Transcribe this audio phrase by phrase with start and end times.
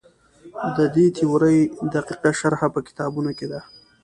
[0.75, 1.59] د دې تیورۍ
[1.93, 3.59] دقیقه شرحه په کتابونو کې ده.